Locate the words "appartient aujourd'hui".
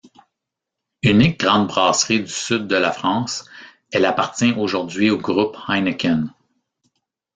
4.05-5.11